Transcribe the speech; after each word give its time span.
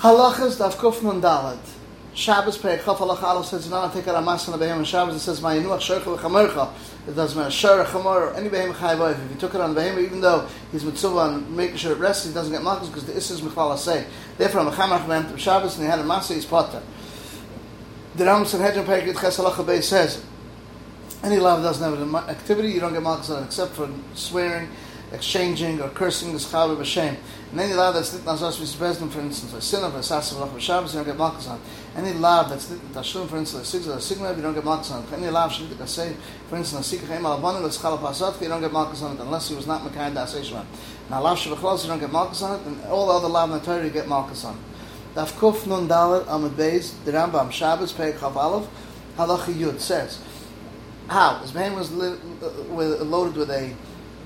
Halachas 0.00 0.56
daf 0.56 0.76
kuf 0.76 1.02
nun 1.02 1.20
dalet. 1.20 1.58
Shabbos 2.14 2.56
pei 2.56 2.78
chaf 2.78 2.96
halacha 2.96 3.22
aleph 3.22 3.44
says 3.44 3.68
you're 3.68 3.78
not 3.78 3.92
take 3.92 4.08
out 4.08 4.16
a 4.16 4.22
mas 4.22 4.48
on 4.48 4.58
the 4.58 4.64
behem 4.64 4.78
on 4.78 4.84
Shabbos. 4.84 5.14
It 5.14 5.18
says 5.18 5.42
ma 5.42 5.50
yinuach 5.50 5.76
shorcha 5.76 6.16
v'chamercha. 6.16 6.72
It 7.06 7.14
does 7.14 7.36
mean 7.36 7.50
shor 7.50 7.84
chamor 7.84 8.34
any 8.34 8.48
behem 8.48 8.72
chayv 8.72 9.22
If 9.26 9.30
you 9.30 9.36
took 9.36 9.54
it 9.54 9.60
on 9.60 9.74
behem, 9.74 10.02
even 10.02 10.22
though 10.22 10.48
he's 10.72 10.86
mitzvah 10.86 11.18
on 11.18 11.54
making 11.54 11.76
sure 11.76 11.92
it 11.92 11.98
rests, 11.98 12.26
he 12.26 12.32
doesn't 12.32 12.50
get 12.50 12.62
malchus 12.62 12.88
because 12.88 13.04
the 13.04 13.14
isses 13.14 13.42
mechlal 13.42 13.76
say. 13.76 14.06
Therefore, 14.38 14.62
on 14.62 14.72
mechamer 14.72 15.04
behem 15.04 15.36
Shabbos 15.36 15.76
and 15.76 15.84
he 15.84 15.90
had 15.90 15.98
a 15.98 16.02
masa 16.02 16.34
he's 16.34 16.46
potter. 16.46 16.80
The 18.16 18.24
Ram 18.24 18.46
Sanhedrin 18.46 18.86
Perikit 18.86 19.20
Ches 19.20 19.36
Halacha 19.36 19.66
Beis 19.66 19.82
says 19.82 20.24
any 21.22 21.36
love 21.36 21.62
doesn't 21.62 21.84
have 21.84 22.00
an 22.00 22.14
activity, 22.30 22.70
you 22.70 22.80
don't 22.80 22.94
get 22.94 23.02
malchus 23.02 23.28
on 23.28 23.44
except 23.44 23.72
for 23.72 23.90
swearing 24.14 24.70
exchanging 25.12 25.80
or 25.80 25.88
cursing 25.88 26.32
the 26.32 26.38
schava 26.38 26.76
b'shem. 26.76 27.16
And 27.50 27.60
any 27.60 27.74
law 27.74 27.90
that's 27.90 28.12
lit 28.14 28.22
nazas 28.22 28.60
v'sbezdin, 28.60 29.10
for 29.10 29.20
instance, 29.20 29.52
a 29.72 29.86
of 29.86 29.94
a 29.94 30.02
sasa 30.02 30.34
v'lach 30.34 30.50
b'shabbos, 30.50 30.88
you 30.88 30.94
don't 30.94 31.04
get 31.04 31.16
malchus 31.16 31.48
on. 31.48 31.60
Any 31.96 32.12
law 32.12 32.44
that's 32.44 32.70
lit 32.70 32.80
tashlum, 32.92 33.28
for 33.28 33.36
instance, 33.36 33.74
a 33.74 33.78
sigla, 33.78 33.94
a 33.94 33.98
sigla, 33.98 34.36
you 34.36 34.42
don't 34.42 34.54
get 34.54 34.64
malchus 34.64 34.92
on. 34.92 35.04
Any 35.12 35.28
law 35.28 35.48
shlit 35.48 35.78
a 35.80 35.86
say, 35.86 36.14
for 36.48 36.56
instance, 36.56 36.92
a 36.92 36.96
sikach 36.96 37.10
em 37.10 37.24
alabanim, 37.24 37.64
a 37.64 37.68
schala 37.68 37.98
pasat, 37.98 38.40
you 38.40 38.48
don't 38.48 38.60
get 38.60 38.72
malchus 38.72 39.02
on 39.02 39.16
it 39.16 39.20
unless 39.20 39.48
he 39.48 39.54
was 39.54 39.66
not 39.66 39.82
mekayim 39.82 40.14
da 40.14 40.26
seishman. 40.26 40.64
Now 41.08 41.22
law 41.22 41.34
shavachlos, 41.34 41.82
you 41.82 41.88
don't 41.88 42.00
get 42.00 42.12
malchus 42.12 42.42
on 42.42 42.60
it, 42.60 42.66
and 42.66 42.84
all 42.86 43.06
the 43.08 43.12
other 43.14 43.28
law 43.28 43.44
in 43.44 43.50
the 43.50 43.84
you 43.84 43.90
get 43.90 44.06
malchus 44.08 44.44
on. 44.44 44.58
Daf 45.14 45.32
kuf 45.32 45.66
nun 45.66 45.88
dalet 45.88 46.24
amid 46.28 46.52
beis, 46.52 46.92
the 47.04 47.10
Rambam 47.10 47.50
Shabbos, 47.50 47.92
Pei 47.92 48.12
Chav 48.12 48.36
Aleph, 48.36 48.68
Halacha 49.16 49.52
Yud 49.52 49.80
says, 49.80 50.22
how? 51.08 51.40
His 51.40 51.52
man 51.52 51.74
was 51.74 51.90
li- 51.92 52.16
uh, 52.40 53.04
loaded 53.04 53.36
with 53.36 53.50
a 53.50 53.74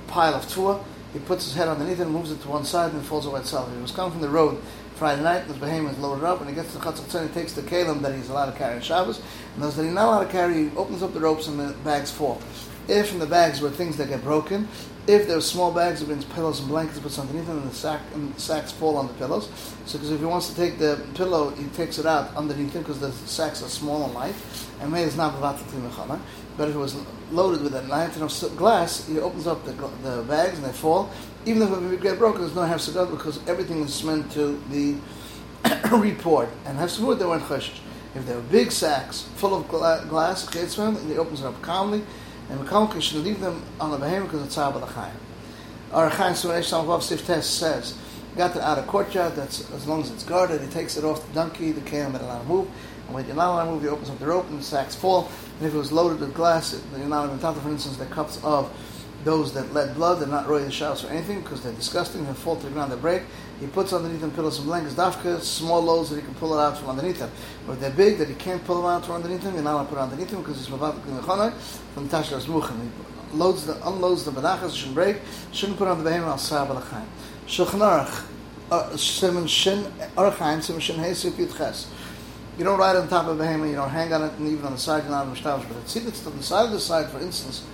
pile 0.07 0.35
of 0.35 0.49
tua. 0.49 0.83
He 1.13 1.21
puts 1.21 1.45
his 1.45 1.55
head 1.55 1.69
underneath 1.69 2.01
it 2.01 2.05
and 2.05 2.13
moves 2.13 2.33
it 2.33 2.43
to 2.43 2.49
one 2.49 2.65
side 2.65 2.93
and 2.93 3.01
it 3.01 3.05
falls 3.05 3.27
away 3.27 3.41
itself. 3.41 3.73
He 3.73 3.81
was 3.81 3.93
coming 3.93 4.13
from 4.13 4.21
the 4.21 4.29
road 4.29 4.61
Friday 4.95 5.23
night, 5.23 5.49
the 5.49 5.55
behemoth 5.55 5.95
is 5.95 5.99
loaded 5.99 6.25
up, 6.25 6.41
and 6.41 6.49
he 6.49 6.55
gets 6.55 6.73
to 6.73 6.79
the 6.79 6.85
Chatzak 6.85 7.27
he 7.27 7.35
takes 7.35 7.53
the 7.53 7.63
kalim 7.63 8.01
that 8.03 8.15
he's 8.15 8.29
allowed 8.29 8.47
to 8.47 8.57
carry 8.57 8.77
on 8.77 8.81
Shabbos, 8.81 9.21
and 9.55 9.63
those 9.63 9.75
that 9.75 9.83
he's 9.83 9.93
not 9.93 10.07
allowed 10.07 10.25
to 10.25 10.31
carry, 10.31 10.69
he 10.69 10.77
opens 10.77 11.03
up 11.03 11.13
the 11.13 11.21
ropes 11.21 11.49
and 11.49 11.59
the 11.59 11.75
bags 11.83 12.13
fall. 12.13 12.41
If 12.89 13.13
in 13.13 13.19
the 13.19 13.27
bags 13.27 13.61
were 13.61 13.71
things 13.71 13.97
that 13.97 14.09
get 14.09 14.23
broken, 14.23 14.69
if 15.07 15.27
there 15.27 15.37
are 15.37 15.43
small 15.43 15.71
bags, 15.71 16.03
brings 16.03 16.25
pillows 16.25 16.61
and 16.61 16.69
blankets, 16.69 16.99
puts 16.99 17.19
underneath 17.19 17.47
them, 17.47 17.59
and 17.59 17.71
the 17.71 17.75
sack 17.75 18.01
and 18.15 18.35
the 18.35 18.41
sacks 18.41 18.73
fall 18.73 18.97
on 18.97 19.07
the 19.07 19.13
pillows. 19.15 19.51
So, 19.85 19.99
because 19.99 20.11
if 20.11 20.19
he 20.19 20.25
wants 20.25 20.49
to 20.49 20.57
take 20.57 20.79
the 20.79 21.05
pillow, 21.15 21.51
he 21.51 21.65
takes 21.69 21.99
it 21.99 22.07
out 22.07 22.35
underneath 22.35 22.73
him 22.73 22.83
because 22.83 23.01
the 23.01 23.13
sacks 23.13 23.63
are 23.63 23.69
small 23.69 24.05
and 24.05 24.15
light, 24.15 24.35
and 24.81 24.91
may 24.91 25.03
is 25.03 25.17
not 25.17 25.35
mechana. 25.35 26.21
But 26.57 26.69
if 26.69 26.75
it 26.75 26.79
was 26.79 26.97
loaded 27.31 27.63
with 27.63 27.75
a 27.75 27.83
lantern 27.83 28.23
of 28.23 28.57
glass, 28.57 29.07
he 29.07 29.19
opens 29.19 29.47
up 29.47 29.65
the, 29.65 29.73
the 29.73 30.23
bags 30.23 30.59
and 30.59 30.67
they 30.67 30.73
fall. 30.73 31.11
Even 31.45 31.63
if 31.63 31.93
it 31.93 32.01
get 32.01 32.19
broken, 32.19 32.41
there's 32.41 32.55
no 32.55 32.63
hefsagad 32.63 33.11
because 33.11 33.47
everything 33.47 33.83
is 33.83 34.03
meant 34.05 34.31
to 34.33 34.57
be 34.71 34.99
report. 35.91 36.49
And 36.65 36.79
hefsagad, 36.79 37.19
they 37.19 37.27
weren't 37.27 37.43
choshish. 37.45 37.81
If 38.15 38.25
there 38.27 38.37
were 38.37 38.43
big 38.43 38.71
sacks 38.71 39.23
full 39.35 39.55
of 39.55 39.69
gla- 39.69 40.07
glass, 40.09 40.47
and 40.55 41.11
he 41.11 41.19
opens 41.19 41.41
it 41.41 41.47
up 41.47 41.61
calmly 41.61 42.05
and 42.51 42.61
Kalka 42.69 43.01
should 43.01 43.25
leave 43.25 43.41
them 43.41 43.63
on 43.81 43.91
the 43.91 43.99
behemoth 43.99 44.31
because 44.31 44.47
it's 44.47 44.59
Abba 44.59 44.79
L'chaim. 44.79 45.15
Our 45.93 46.09
Chaim 46.09 46.33
Suresh 46.33 46.71
Samavav 46.73 47.03
Sif 47.03 47.27
Test 47.27 47.59
says, 47.59 47.97
got 48.37 48.57
it 48.57 48.63
out 48.63 48.79
of 48.79 48.87
courtyard, 48.87 49.35
that's 49.37 49.71
as 49.73 49.87
long 49.87 50.03
as 50.03 50.11
it's 50.11 50.25
guarded, 50.25 50.61
he 50.61 50.67
takes 50.67 50.97
it 50.97 51.05
off 51.05 51.27
the 51.27 51.35
donkey, 51.35 51.73
the 51.73 51.81
camel 51.83 52.13
that 52.13 52.23
allowed 52.23 52.43
to 52.43 52.49
move, 52.49 52.69
and 53.07 53.15
when 53.15 53.27
you're 53.27 53.37
not 53.37 53.55
allowed 53.55 53.67
to 53.67 53.71
move, 53.71 53.83
he 53.83 53.89
opens 53.89 54.11
up 54.11 54.19
the 54.19 54.27
rope 54.27 54.49
and 54.49 54.59
the 54.59 54.65
sacks 54.65 54.95
fall, 54.95 55.31
and 55.59 55.69
if 55.69 55.75
it 55.75 55.79
was 55.79 55.93
loaded 55.93 56.21
with 56.21 56.35
glass, 56.35 56.83
you're 56.97 57.07
not 57.07 57.27
even 57.27 57.39
for 57.39 57.69
instance, 57.69 57.97
the 57.97 58.07
cups 58.07 58.43
of 58.43 58.73
those 59.25 59.53
that 59.55 59.73
let 59.73 59.95
blood, 59.95 60.21
they're 60.21 60.29
not 60.29 60.47
royal 60.47 60.69
showers 60.71 61.05
or 61.05 61.09
anything 61.09 61.41
because 61.41 61.63
they're 61.63 61.73
disgusting, 61.73 62.25
they 62.27 62.33
fall 62.35 62.57
to 62.57 62.67
the 62.67 62.71
ground, 62.71 62.93
they 62.93 62.97
break. 62.97 63.23
He 63.61 63.67
puts 63.67 63.93
underneath 63.93 64.21
them 64.21 64.31
pillows 64.33 64.59
and 64.59 64.67
blankets, 64.67 64.95
dafka, 64.95 65.41
small 65.41 65.81
loads 65.83 66.11
that 66.11 66.17
he 66.17 66.23
can 66.23 66.35
pull 66.35 66.59
it 66.59 66.63
out 66.63 66.77
from 66.77 66.91
underneath 66.91 67.19
them. 67.19 67.31
If 67.69 67.81
they're 67.81 67.91
big 67.91 68.19
that 68.19 68.29
he 68.29 68.35
can't 68.35 68.65
pull 68.65 68.77
them 68.77 68.87
out 68.87 69.05
from 69.05 69.17
underneath 69.17 69.43
them, 69.43 69.55
you're 69.55 69.63
not 69.63 69.75
allowed 69.75 69.85
to 69.85 69.89
put 69.91 69.99
it 69.99 70.03
underneath 70.03 70.31
them 70.31 70.43
because 70.43 70.61
it's 70.61 70.69
mavat 70.69 71.55
from 71.95 72.09
tashlas 72.09 72.45
muchan. 72.45 72.81
He 73.31 73.37
loads 73.37 73.67
the, 73.67 73.75
unloads 73.89 74.25
the 74.25 74.31
benachas, 74.31 74.75
shouldn't 74.75 74.95
break, 74.95 75.17
shouldn't 75.53 75.79
put 75.79 75.89
on 75.89 75.99
the 75.99 76.05
behemoth 76.05 76.29
al 76.29 76.39
sab 76.39 76.71
al 76.71 76.79
uh, 78.71 78.97
Simon 78.97 79.47
Shin, 79.47 79.85
Archaim, 80.17 80.63
Simon 80.63 80.81
Shin 80.81 80.97
Hesif 80.97 81.33
Yud. 81.33 81.87
You 82.57 82.65
don't 82.65 82.79
ride 82.79 82.97
on 82.97 83.09
top 83.09 83.27
of 83.27 83.39
a 83.39 83.43
behemoth, 83.43 83.69
you 83.69 83.77
don't 83.77 83.91
hang 83.91 84.13
on 84.13 84.23
it, 84.23 84.33
and 84.39 84.49
even 84.49 84.65
on 84.65 84.73
the 84.73 84.79
side, 84.79 85.03
you're 85.03 85.11
not 85.13 85.27
mishtavish. 85.27 85.69
But 85.69 85.77
it's, 85.79 85.97
it's 85.97 86.27
on 86.27 86.37
the 86.37 86.43
side 86.43 86.67
of 86.67 86.73
the 86.73 86.81
side, 86.81 87.11
for 87.11 87.19
instance, 87.19 87.65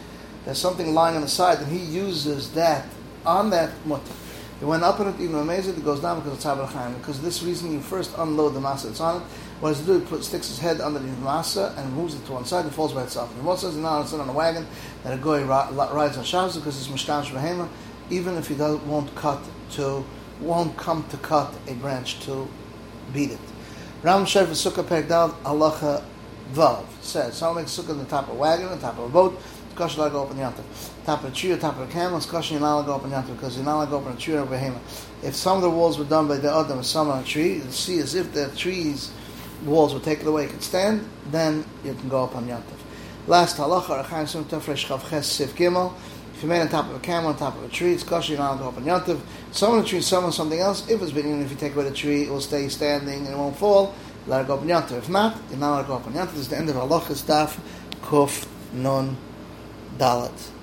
there's 0.44 0.58
something 0.58 0.94
lying 0.94 1.16
on 1.16 1.22
the 1.22 1.28
side, 1.28 1.58
and 1.58 1.68
he 1.68 1.78
uses 1.78 2.52
that 2.52 2.86
on 3.24 3.50
that 3.50 3.70
mutter. 3.86 4.12
He 4.58 4.66
went 4.66 4.82
up 4.82 5.00
on 5.00 5.08
it, 5.08 5.20
even 5.20 5.36
amazing, 5.36 5.76
it 5.76 5.84
goes 5.84 6.00
down 6.00 6.20
because 6.20 6.34
it's 6.34 6.44
Chaim. 6.44 6.94
Because 6.94 7.20
this 7.22 7.42
reason, 7.42 7.72
you 7.72 7.80
first 7.80 8.12
unload 8.18 8.52
the 8.52 8.60
masa 8.60 8.84
that's 8.84 9.00
on 9.00 9.22
it. 9.22 9.24
What 9.60 9.70
does 9.70 9.80
it 9.80 9.86
do? 9.86 10.00
He 10.00 10.04
puts, 10.04 10.28
sticks 10.28 10.48
his 10.48 10.58
head 10.58 10.80
underneath 10.80 11.18
the 11.18 11.26
masa 11.26 11.76
and 11.78 11.92
moves 11.94 12.14
it 12.14 12.24
to 12.26 12.32
one 12.32 12.44
side, 12.44 12.66
it 12.66 12.70
falls 12.70 12.92
by 12.92 13.02
itself. 13.04 13.34
And 13.36 13.44
what 13.44 13.58
says 13.58 13.76
now 13.76 14.02
it's 14.02 14.12
on 14.12 14.28
a 14.28 14.32
wagon 14.32 14.66
that 15.02 15.18
a 15.18 15.22
guy 15.22 15.42
rides 15.42 16.18
on 16.18 16.24
Shabbos 16.24 16.56
because 16.56 16.78
it's 16.78 16.88
Mishkan 16.88 17.24
Shvahema, 17.24 17.68
even 18.10 18.36
if 18.36 18.48
he 18.48 18.54
does, 18.54 18.78
won't 18.80 19.14
cut 19.14 19.42
to, 19.72 20.04
won't 20.40 20.76
come 20.76 21.06
to 21.08 21.16
cut 21.18 21.54
a 21.66 21.74
branch 21.74 22.20
to 22.20 22.46
beat 23.14 23.30
it. 23.30 23.38
Ram 24.02 24.24
Shev 24.24 24.46
Sukkah 24.46 24.84
Pegdal 24.84 25.32
Alacha 25.42 26.02
Vav 26.52 26.84
says, 27.00 27.36
someone 27.36 27.62
makes 27.62 27.78
sukkah 27.78 27.90
on 27.90 27.98
the 27.98 28.04
top 28.04 28.28
of 28.28 28.34
a 28.34 28.38
wagon, 28.38 28.66
on 28.66 28.72
the 28.72 28.80
top 28.80 28.98
of 28.98 29.04
a 29.04 29.08
boat, 29.08 29.40
Kosh 29.80 29.96
la 29.96 30.10
go 30.10 30.24
up 30.24 30.30
in 30.32 30.36
Yantav. 30.36 30.62
Top 31.06 31.24
of 31.24 31.88
a 31.88 31.90
camel, 31.90 32.18
it's 32.18 32.26
Kosh 32.26 32.50
you're 32.50 32.60
not 32.60 32.82
go 32.82 32.96
up 32.96 33.04
in 33.04 33.12
Yantav 33.12 33.34
because 33.34 33.56
you're 33.56 33.64
not 33.64 33.86
go 33.86 33.98
up 33.98 34.06
in 34.08 34.12
a 34.12 34.16
tree 34.16 34.34
or 34.34 34.40
a 34.40 34.46
behemoth. 34.46 35.08
If 35.22 35.34
some 35.34 35.56
of 35.56 35.62
the 35.62 35.70
walls 35.70 35.98
were 35.98 36.04
done 36.04 36.28
by 36.28 36.36
the 36.36 36.52
other 36.52 36.74
and 36.74 36.84
some 36.84 37.08
on 37.08 37.22
a 37.22 37.24
tree, 37.24 37.54
you 37.54 37.70
see 37.70 37.98
as 37.98 38.14
if 38.14 38.30
the 38.34 38.48
trees 38.48 39.10
walls 39.64 39.94
were 39.94 40.00
taken 40.00 40.26
away 40.26 40.48
could 40.48 40.62
stand, 40.62 41.08
then 41.30 41.64
you 41.82 41.94
can 41.94 42.10
go 42.10 42.24
up 42.24 42.36
on 42.36 42.46
Yantav. 42.46 42.76
Last 43.26 43.56
halacha, 43.56 44.04
Rechaim 44.04 44.28
Sim 44.28 44.44
Tafresh 44.44 44.86
Chav 44.86 45.08
Ches 45.08 45.26
Sif 45.26 45.56
Gimel. 45.56 45.94
If 46.34 46.42
you 46.42 46.48
made 46.50 46.60
on 46.60 46.68
top 46.68 46.90
of 46.90 46.96
a 46.96 47.00
camel, 47.00 47.30
on 47.30 47.38
top 47.38 47.56
of 47.56 47.64
a 47.64 47.68
tree, 47.68 47.94
it's 47.94 48.02
kosher, 48.02 48.32
you're 48.34 48.38
not 48.38 48.58
go 48.58 48.68
up 48.68 48.76
on. 48.76 49.22
Some 49.52 49.72
on 49.72 49.78
a 49.78 49.82
tree, 49.82 50.02
some 50.02 50.30
something 50.30 50.58
else. 50.60 50.86
If 50.90 51.00
it's 51.00 51.12
big, 51.12 51.24
if 51.24 51.50
you 51.50 51.56
take 51.56 51.74
away 51.74 51.84
the 51.84 51.94
tree, 51.94 52.24
it 52.24 52.30
will 52.30 52.42
stay 52.42 52.68
standing 52.68 53.20
and 53.20 53.28
it 53.28 53.36
won't 53.38 53.56
fall. 53.56 53.94
Let 54.26 54.42
it 54.42 54.46
go 54.46 54.56
up 54.56 54.60
on 54.60 54.68
Yantav. 54.68 54.98
If 54.98 55.08
not, 55.08 55.38
you're 55.48 55.58
not 55.58 55.70
allowed 55.70 55.82
to 55.82 55.88
go 55.88 55.94
up 55.94 56.06
on 56.06 56.12
Yantav. 56.12 56.32
This 56.32 56.40
is 56.40 56.48
the 56.50 56.58
end 56.58 56.68
of 56.68 56.76
halacha's 56.76 57.22
daf, 57.22 57.58
kuf, 58.02 58.46
nun, 58.74 59.16
Dalit. 59.98 60.59